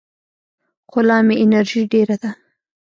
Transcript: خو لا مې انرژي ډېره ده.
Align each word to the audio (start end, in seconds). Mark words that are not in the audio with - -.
خو 0.89 0.99
لا 1.07 1.17
مې 1.25 1.35
انرژي 1.43 1.81
ډېره 1.93 2.15
ده. 2.21 2.29